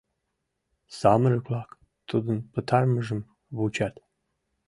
Самырык-влак 0.99 1.69
тудын 2.09 2.37
пытарымыжым 2.53 3.21
вучат. 3.57 3.95